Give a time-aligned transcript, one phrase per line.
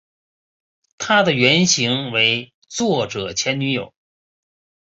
[0.97, 3.93] 她的原型为作者前女友。